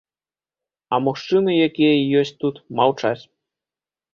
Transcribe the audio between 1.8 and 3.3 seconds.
і ёсць тут, маўчаць.